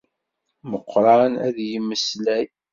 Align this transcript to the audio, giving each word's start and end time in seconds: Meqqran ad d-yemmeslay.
Meqqran 0.69 1.33
ad 1.47 1.51
d-yemmeslay. 1.55 2.45